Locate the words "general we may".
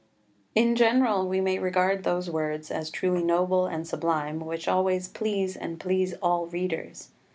0.75-1.59